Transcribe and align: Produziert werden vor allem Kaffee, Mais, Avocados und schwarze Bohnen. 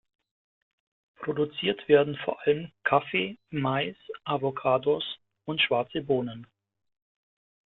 Produziert 1.17 1.87
werden 1.87 2.17
vor 2.25 2.41
allem 2.47 2.71
Kaffee, 2.83 3.37
Mais, 3.51 3.95
Avocados 4.23 5.03
und 5.45 5.61
schwarze 5.61 6.01
Bohnen. 6.01 6.47